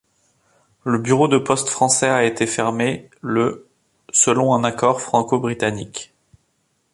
Le 0.83 0.97
bureau 0.97 1.27
de 1.27 1.37
poste 1.37 1.69
français 1.69 2.07
a 2.09 2.23
été 2.23 2.47
fermé 2.47 3.07
le 3.21 3.67
selon 4.11 4.55
un 4.55 4.63
accord 4.63 4.99
franco-britannique. 4.99 6.11